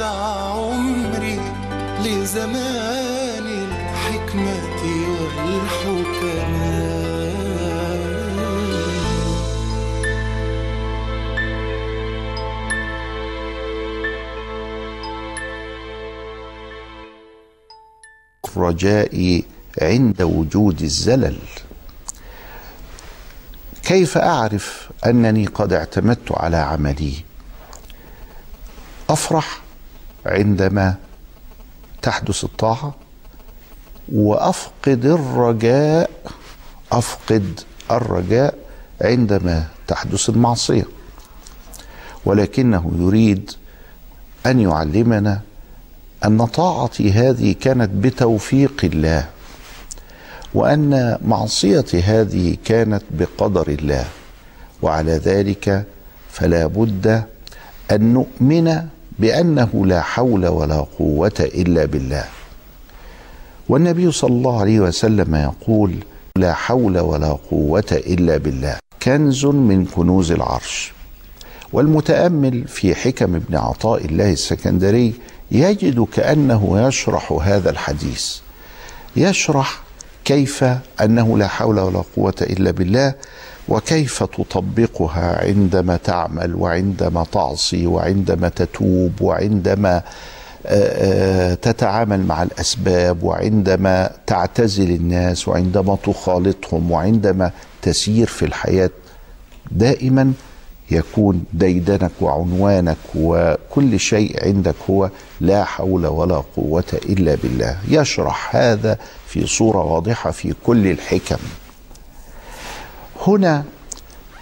[0.00, 1.40] من عمري
[2.04, 4.82] لزمان الحكمة
[5.46, 6.90] والحكماء
[18.56, 19.42] الرجاء
[19.82, 21.38] عند وجود الزلل.
[23.82, 27.14] كيف أعرف أنني قد اعتمدت على عملي؟
[29.10, 29.59] أفرح
[30.26, 30.94] عندما
[32.02, 32.94] تحدث الطاعة
[34.12, 36.10] وأفقد الرجاء
[36.92, 38.54] أفقد الرجاء
[39.00, 40.84] عندما تحدث المعصية.
[42.24, 43.50] ولكنه يريد
[44.46, 45.40] أن يعلمنا
[46.24, 49.28] أن طاعتي هذه كانت بتوفيق الله
[50.54, 54.04] وأن معصيتي هذه كانت بقدر الله.
[54.82, 55.84] وعلى ذلك
[56.30, 57.24] فلا بد
[57.90, 58.88] أن نؤمن
[59.20, 62.24] بأنه لا حول ولا قوة إلا بالله.
[63.68, 65.94] والنبي صلى الله عليه وسلم يقول
[66.36, 68.76] لا حول ولا قوة إلا بالله.
[69.02, 70.92] كنز من كنوز العرش.
[71.72, 75.14] والمتأمل في حكم ابن عطاء الله السكندري
[75.50, 78.36] يجد كأنه يشرح هذا الحديث.
[79.16, 79.80] يشرح
[80.24, 80.64] كيف
[81.00, 83.14] أنه لا حول ولا قوة إلا بالله
[83.70, 90.02] وكيف تطبقها عندما تعمل وعندما تعصي وعندما تتوب وعندما
[91.62, 97.50] تتعامل مع الأسباب وعندما تعتزل الناس وعندما تخالطهم وعندما
[97.82, 98.90] تسير في الحياة
[99.70, 100.32] دائما
[100.90, 107.78] يكون ديدنك وعنوانك وكل شيء عندك هو لا حول ولا قوة إلا بالله.
[107.88, 111.38] يشرح هذا في صورة واضحة في كل الحكم.
[113.26, 113.64] هنا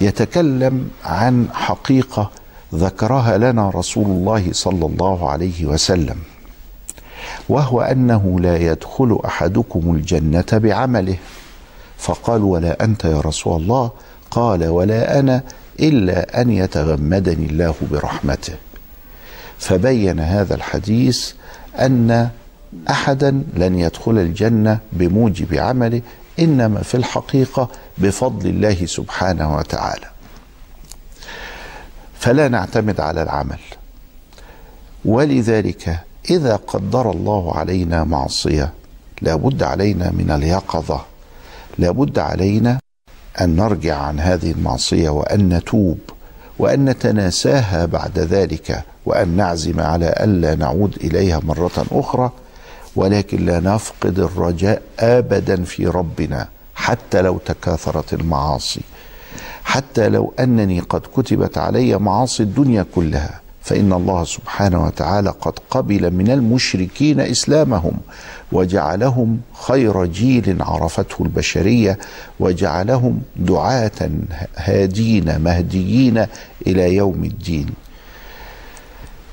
[0.00, 2.30] يتكلم عن حقيقة
[2.74, 6.16] ذكرها لنا رسول الله صلى الله عليه وسلم
[7.48, 11.16] وهو أنه لا يدخل أحدكم الجنة بعمله.
[11.98, 13.90] فقال ولا أنت يا رسول الله؟
[14.30, 15.42] قال ولا أنا
[15.80, 18.54] إلا أن يتغمدني الله برحمته.
[19.58, 21.32] فبين هذا الحديث
[21.78, 22.28] أن
[22.90, 26.02] أحدا لن يدخل الجنة بموجب عمله
[26.38, 30.06] إنما في الحقيقة بفضل الله سبحانه وتعالى.
[32.18, 33.58] فلا نعتمد على العمل.
[35.04, 38.72] ولذلك إذا قدر الله علينا معصية
[39.22, 41.00] لابد علينا من اليقظة.
[41.78, 42.78] لابد علينا
[43.40, 45.98] أن نرجع عن هذه المعصية وأن نتوب
[46.58, 52.30] وأن نتناساها بعد ذلك وأن نعزم على الا نعود إليها مرة أخرى.
[52.96, 58.80] ولكن لا نفقد الرجاء ابدا في ربنا حتى لو تكاثرت المعاصي.
[59.64, 66.10] حتى لو أنني قد كتبت علي معاصي الدنيا كلها فإن الله سبحانه وتعالى قد قبل
[66.10, 67.92] من المشركين إسلامهم
[68.52, 71.98] وجعلهم خير جيل عرفته البشرية
[72.40, 74.10] وجعلهم دعاة
[74.56, 76.26] هادين مهديين
[76.66, 77.66] إلى يوم الدين.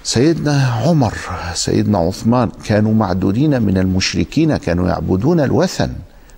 [0.03, 1.13] سيدنا عمر
[1.53, 5.93] سيدنا عثمان كانوا معدودين من المشركين كانوا يعبدون الوثن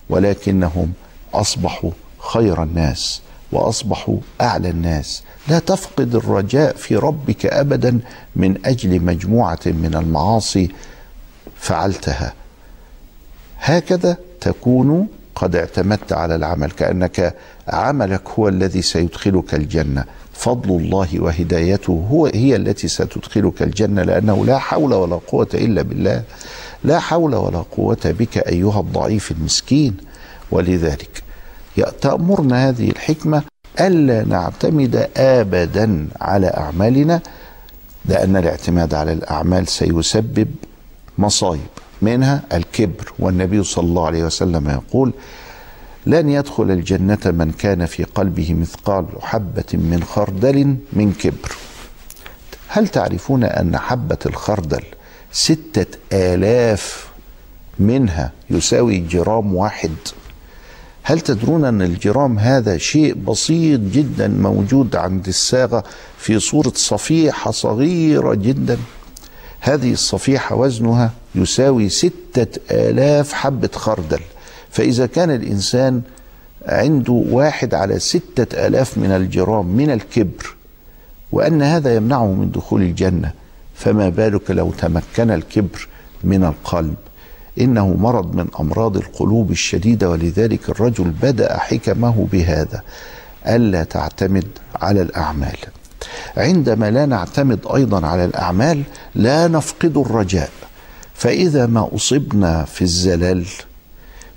[0.10, 0.94] ولكنهم
[1.34, 1.92] أصبحوا
[2.34, 3.22] خير الناس
[3.52, 5.24] وأصبحوا أعلى الناس.
[5.48, 8.00] لا تفقد الرجاء في ربك ابدا
[8.36, 10.72] من أجل مجموعة من المعاصي
[11.58, 12.34] فعلتها.
[13.60, 17.36] هكذا تكون قد اعتمدت على العمل كأنك
[17.68, 20.06] عملك هو الذي سيدخلك الجنة.
[20.38, 26.24] فضل الله وهدايته هو هي التي ستدخلك الجنة لأنه لا حول ولا قوة إلا بالله.
[26.84, 29.98] لا حول ولا قوة بك أيها الضعيف المسكين.
[30.52, 31.24] ولذلك
[32.02, 33.44] تامرنا هذه الحكمة
[33.80, 37.22] ألا نعتمد ابدا على أعمالنا
[38.06, 40.48] لأن الاعتماد على الأعمال سيسبب
[41.18, 41.62] مصايب
[42.02, 43.14] منها الكبر.
[43.20, 45.14] والنبي صلى الله عليه وسلم يقول
[46.06, 51.56] لن يدخل الجنة من كان في قلبه مثقال حبة من خردل من كبر.
[52.68, 54.84] هل تعرفون أن حبة الخردل
[55.32, 57.08] ستة آلاف
[57.80, 59.92] منها يساوي جرام واحد؟
[61.04, 65.84] هل تدرون أن الجرام هذا شيء بسيط جدا موجود عند الساغة
[66.18, 68.78] في صورة صفيحة صغيرة جدا؟
[69.60, 74.20] هذه الصفيحة وزنها يساوي ستة آلاف حبة خردل.
[74.76, 76.02] فإذا كان الإنسان
[76.68, 80.56] عنده واحد على ستة آلاف من الجرام من الكبر
[81.32, 83.32] وأن هذا يمنعه من دخول الجنة
[83.76, 85.88] فما بالك لو تمكن الكبر
[86.24, 86.96] من القلب؟
[87.60, 92.82] إنه مرض من أمراض القلوب الشديدة ولذلك الرجل بدأ حكمه بهذا
[93.48, 95.58] ألا تعتمد على الأعمال.
[96.38, 98.84] عندما لا نعتمد أيضا على الأعمال
[99.16, 100.50] لا نفقد الرجاء.
[101.14, 103.46] فإذا ما أصبنا في الزلل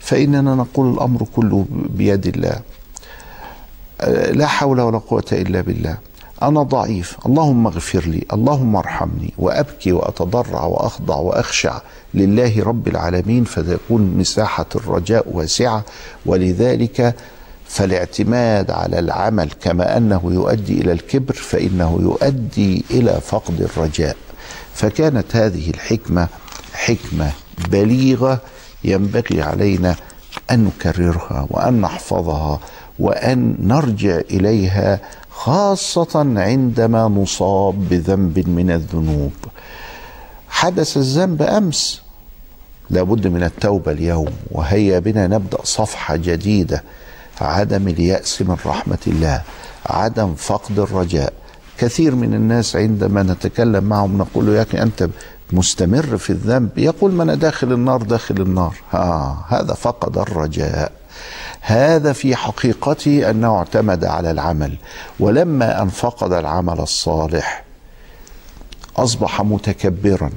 [0.09, 2.61] فإننا نقول الأمر كله بيد الله.
[4.33, 5.99] لا حول ولا قوة إلا بالله.
[6.43, 7.17] أنا ضعيف.
[7.27, 8.25] اللهم اغفر لي.
[8.33, 9.33] اللهم ارحمني.
[9.39, 11.81] وأبكي وأتضرع وأخضع وأخشع
[12.15, 15.85] لله رب العالمين فتكون مساحة الرجاء واسعة.
[16.27, 17.15] ولذلك
[17.67, 24.17] فالاعتماد على العمل كما أنه يؤدي إلى الكبر فإنه يؤدي إلى فقد الرجاء.
[24.75, 26.29] فكانت هذه الحكمة
[26.73, 27.33] حكمة
[27.71, 28.41] بليغة
[28.85, 29.97] ينبغي علينا
[30.51, 32.61] أن نكررها وأن نحفظها
[32.99, 39.33] وأن نرجع إليها خاصة عندما نصاب بذنب من الذنوب.
[40.49, 42.03] حدث الذنب أمس.
[42.91, 44.33] لابد من التوبة اليوم.
[44.51, 46.83] وهيا بنا نبدأ صفحة جديدة.
[47.41, 49.43] عدم اليأس من رحمة الله.
[49.87, 51.33] عدم فقد الرجاء.
[51.79, 55.09] كثير من الناس عندما نتكلم معهم نقول له يا أخي أنت
[55.53, 58.75] مستمر في الذنب يقول ما أنا داخل النار داخل النار.
[58.91, 60.93] ها هذا فقد الرجاء.
[61.61, 64.77] هذا في حقيقته أنه اعتمد على العمل.
[65.21, 67.65] ولما أن فقد العمل الصالح
[68.97, 70.31] أصبح متكبرا.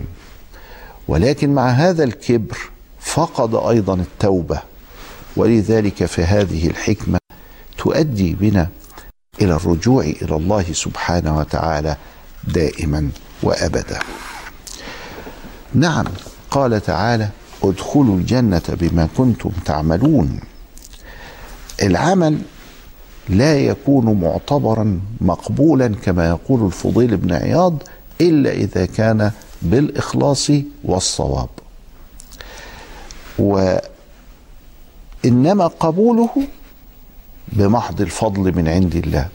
[1.08, 2.58] ولكن مع هذا الكبر
[3.00, 4.62] فقد أيضا التوبة.
[5.36, 7.20] ولذلك فهذه الحكمة
[7.78, 8.68] تؤدي بنا
[9.42, 11.96] إلى الرجوع إلى الله سبحانه وتعالى
[12.44, 13.10] دائما
[13.44, 14.00] وابدا.
[15.74, 16.06] نعم.
[16.52, 17.30] قال تعالى
[17.64, 20.40] ادخلوا الجنة بما كنتم تعملون.
[21.82, 22.38] العمل
[23.30, 27.84] لا يكون معتبرا مقبولا كما يقول الفضيل بن عياض
[28.22, 29.32] إلا إذا كان
[29.62, 30.52] بالإخلاص
[30.84, 31.50] والصواب.
[33.40, 33.82] وإنما
[35.68, 36.30] قبوله
[37.48, 39.28] بمحض الفضل من عند الله.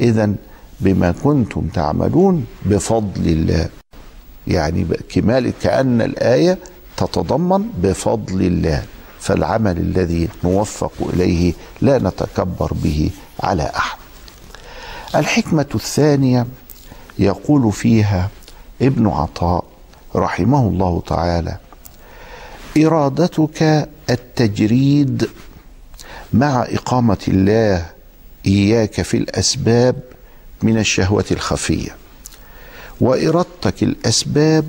[0.00, 0.34] اذا
[0.80, 3.68] بما كنتم تعملون بفضل الله.
[4.46, 6.58] يعني كمال كأن الآية
[6.96, 8.84] تتضمن بفضل الله
[9.20, 13.10] فالعمل الذي نوفق إليه لا نتكبر به
[13.40, 13.98] على أحد.
[15.14, 16.46] الحكمة الثانية
[17.18, 18.28] يقول فيها
[18.82, 19.64] ابن عطاء
[20.16, 21.56] رحمه الله تعالى
[22.78, 25.28] إرادتك التجريد
[26.32, 27.86] مع إقامة الله
[28.46, 30.00] إياك في الأسباب
[30.62, 31.96] من الشهوة الخفية.
[33.00, 34.68] وإرادتك الأسباب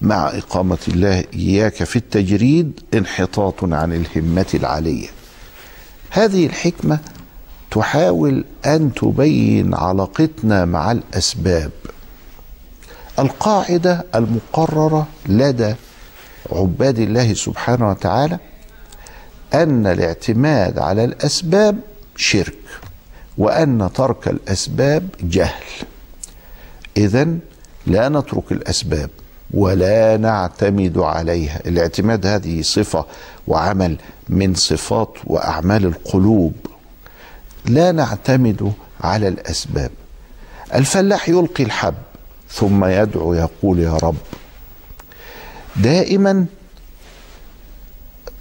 [0.00, 5.08] مع إقامة الله إياك في التجريد انحطاط عن الهمة العالية.
[6.10, 6.98] هذه الحكمة
[7.70, 11.70] تحاول أن تبين علاقتنا مع الأسباب.
[13.18, 15.74] القاعدة المقررة لدى
[16.52, 18.38] عباد الله سبحانه وتعالى
[19.54, 21.78] أن الاعتماد على الأسباب
[22.16, 22.54] شرك
[23.38, 25.62] وأن ترك الأسباب جهل.
[26.96, 27.28] إذا
[27.86, 29.10] لا نترك الأسباب
[29.54, 31.60] ولا نعتمد عليها.
[31.66, 33.06] الاعتماد هذه صفة
[33.48, 33.96] وعمل
[34.28, 36.52] من صفات وأعمال القلوب.
[37.66, 39.90] لا نعتمد على الأسباب.
[40.74, 41.94] الفلاح يلقي الحب
[42.50, 44.16] ثم يدعو يقول يا رب.
[45.76, 46.46] دائما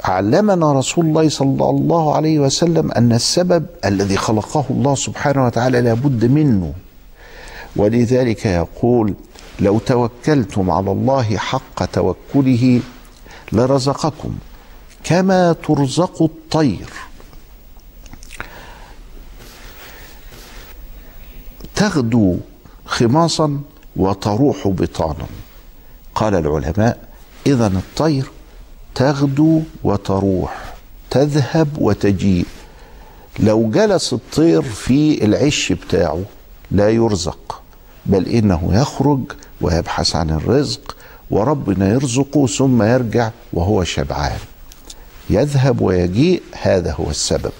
[0.03, 6.25] علمنا رسول الله صلى الله عليه وسلم أن السبب الذي خلقه الله سبحانه وتعالى لابد
[6.25, 6.73] منه.
[7.75, 9.13] ولذلك يقول
[9.59, 12.81] لو توكلتم على الله حق توكله
[13.51, 14.35] لرزقكم
[15.03, 16.89] كما ترزق الطير.
[21.75, 22.37] تغدو
[22.85, 23.61] خماصا
[23.95, 25.25] وتروح بطانا.
[26.15, 27.09] قال العلماء
[27.47, 28.31] اذا الطير
[28.95, 30.73] تغدو وتروح
[31.09, 32.45] تذهب وتجيء.
[33.39, 36.21] لو جلس الطير في العش بتاعه
[36.71, 37.61] لا يرزق
[38.05, 39.19] بل إنه يخرج
[39.61, 40.95] ويبحث عن الرزق
[41.31, 44.39] وربنا يرزقه ثم يرجع وهو شبعان.
[45.29, 47.51] يذهب ويجيء هذا هو السبب.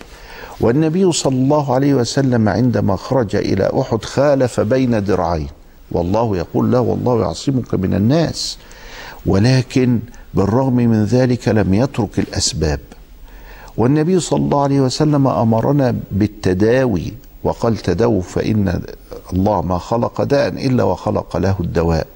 [0.62, 5.48] والنبي صلى الله عليه وسلم عندما خرج إلى أحد خالف بين درعين.
[5.92, 8.58] والله يقول لا والله يعصمك من الناس.
[9.26, 10.00] ولكن
[10.34, 12.80] بالرغم من ذلك لم يترك الأسباب.
[13.78, 18.82] والنبي صلى الله عليه وسلم أمرنا بالتداوي وقال تداووا فإن
[19.34, 22.08] الله ما خلق داء إلا وخلق له الدواء.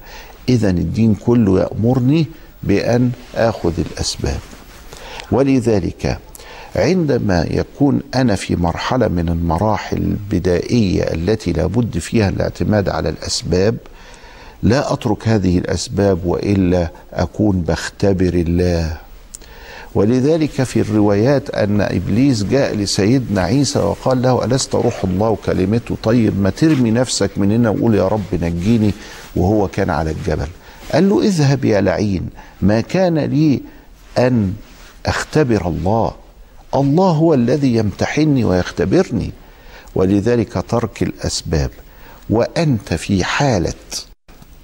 [0.48, 2.26] اذا الدين كله يأمرني
[2.62, 4.38] بأن آخذ الأسباب.
[5.32, 6.18] ولذلك
[6.76, 13.76] عندما يكون أنا في مرحلة من المراحل البدائية التي لابد فيها الاعتماد على الأسباب
[14.62, 19.03] لا أترك هذه الأسباب وإلا أكون بختبر الله.
[19.94, 26.40] ولذلك في الروايات أن إبليس جاء لسيدنا عيسى وقال له ألست روح الله وكلمته طيب
[26.40, 28.92] ما ترمي نفسك من هنا وقول يا رب نجيني
[29.36, 30.46] وهو كان على الجبل.
[30.92, 32.28] قال له اذهب يا لعين
[32.62, 33.60] ما كان لي
[34.18, 34.52] أن
[35.06, 36.12] أختبر الله.
[36.74, 39.32] الله هو الذي يمتحني ويختبرني.
[39.94, 41.70] ولذلك ترك الأسباب.
[42.30, 43.72] وأنت في حالة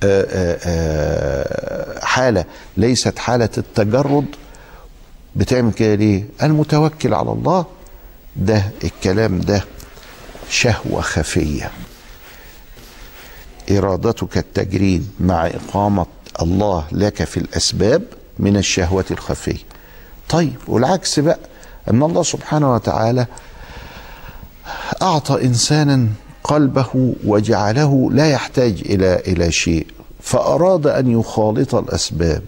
[0.02, 0.26] آآ
[0.64, 2.44] آآ حالة
[2.76, 4.26] ليست حالة التجرد
[5.37, 7.64] بتعمل كده ليه؟ أنا متوكل على الله.
[8.37, 9.64] ده الكلام ده
[10.50, 11.70] شهوة خفية.
[13.70, 16.06] إرادتك التجريد مع إقامة
[16.42, 18.02] الله لك في الأسباب
[18.38, 19.64] من الشهوة الخفية.
[20.28, 21.38] طيب والعكس بقى
[21.90, 23.26] أن الله سبحانه وتعالى
[25.02, 26.06] أعطى إنسانا
[26.44, 29.87] قلبه وجعله لا يحتاج إلى إلى شيء
[30.22, 32.42] فأراد أن يخالط الأسباب.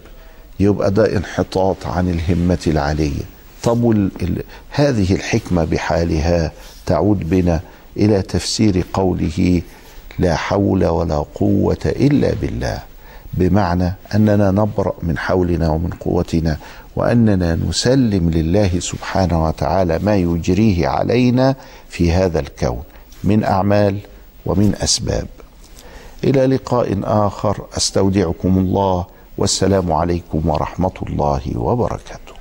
[0.59, 3.21] يبقى ده انحطاط عن الهمة العالية.
[3.63, 4.09] طب
[4.69, 6.51] هذه الحكمة بحالها
[6.85, 7.59] تعود بنا
[7.97, 9.61] إلى تفسير قوله
[10.19, 12.79] لا حول ولا قوة إلا بالله
[13.33, 16.57] بمعنى أننا نبرأ من حولنا ومن قوتنا
[16.95, 21.55] وأننا نسلم لله سبحانه وتعالى ما يجريه علينا
[21.89, 22.83] في هذا الكون
[23.23, 23.97] من أعمال
[24.45, 25.27] ومن أسباب.
[26.23, 29.05] إلى لقاء آخر أستودعكم الله
[29.37, 32.33] والسلام عليكم ورحمة الله وبركاته.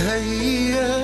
[0.00, 0.94] هيا